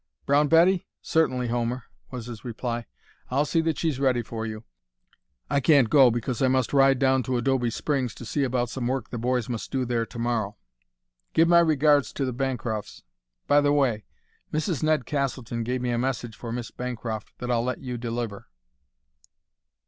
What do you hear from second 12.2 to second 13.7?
the Bancrofts. By